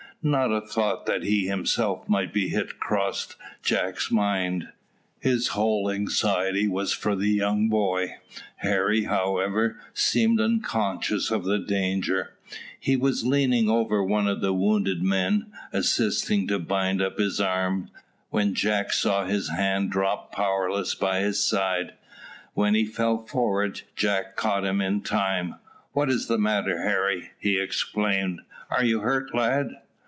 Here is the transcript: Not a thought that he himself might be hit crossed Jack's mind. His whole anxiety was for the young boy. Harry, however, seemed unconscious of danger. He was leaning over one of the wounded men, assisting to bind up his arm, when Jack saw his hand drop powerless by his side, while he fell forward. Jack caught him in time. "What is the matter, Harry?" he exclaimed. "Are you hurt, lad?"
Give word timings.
Not 0.23 0.51
a 0.51 0.61
thought 0.61 1.07
that 1.07 1.23
he 1.23 1.47
himself 1.47 2.07
might 2.07 2.31
be 2.31 2.49
hit 2.49 2.79
crossed 2.79 3.37
Jack's 3.63 4.11
mind. 4.11 4.67
His 5.19 5.47
whole 5.47 5.89
anxiety 5.89 6.67
was 6.67 6.93
for 6.93 7.15
the 7.15 7.29
young 7.31 7.69
boy. 7.69 8.17
Harry, 8.57 9.05
however, 9.05 9.81
seemed 9.95 10.39
unconscious 10.39 11.31
of 11.31 11.47
danger. 11.65 12.35
He 12.79 12.95
was 12.95 13.25
leaning 13.25 13.67
over 13.67 14.03
one 14.03 14.27
of 14.27 14.41
the 14.41 14.53
wounded 14.53 15.01
men, 15.01 15.51
assisting 15.73 16.45
to 16.49 16.59
bind 16.59 17.01
up 17.01 17.17
his 17.17 17.39
arm, 17.41 17.89
when 18.29 18.53
Jack 18.53 18.93
saw 18.93 19.25
his 19.25 19.49
hand 19.49 19.89
drop 19.89 20.31
powerless 20.31 20.93
by 20.93 21.21
his 21.21 21.43
side, 21.43 21.93
while 22.53 22.73
he 22.73 22.85
fell 22.85 23.17
forward. 23.17 23.81
Jack 23.95 24.35
caught 24.35 24.65
him 24.65 24.81
in 24.81 25.01
time. 25.01 25.55
"What 25.93 26.11
is 26.11 26.27
the 26.27 26.37
matter, 26.37 26.83
Harry?" 26.83 27.31
he 27.39 27.57
exclaimed. 27.57 28.41
"Are 28.69 28.85
you 28.85 28.99
hurt, 28.99 29.33
lad?" 29.33 29.77